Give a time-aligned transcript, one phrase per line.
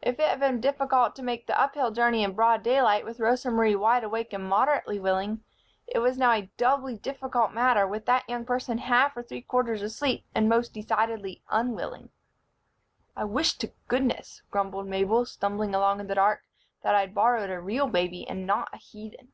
[0.00, 3.50] If it had been difficult to make the uphill journey in broad daylight with Rosa
[3.50, 5.44] Marie wide awake and moderately willing,
[5.86, 9.82] it was now a doubly difficult matter with that young person half or three quarters
[9.82, 12.08] asleep and most decidedly unwilling.
[13.14, 16.40] "I wish to goodness," grumbled Mabel, stumbling along in the dark,
[16.80, 19.30] "that I'd borrowed a real baby and not a heathen."